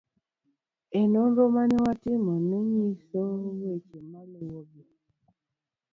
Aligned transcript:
e 0.99 1.01
Nonro 1.13 1.43
ma 1.55 1.63
ne 1.69 1.77
watimo 1.85 2.33
nonyiso 2.49 3.21
weche 3.61 3.99
maluwegi 4.11 4.83